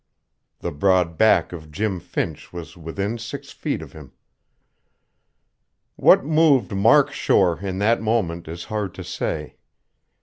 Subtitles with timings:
[0.61, 4.13] The broad back of Jim Finch was within six feet of him....
[5.95, 9.57] What moved Mark Shore in that moment, it is hard to say.